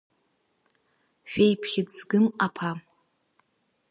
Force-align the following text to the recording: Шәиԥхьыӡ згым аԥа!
Шәиԥхьыӡ 1.29 1.89
згым 1.97 2.25
аԥа! 2.45 2.71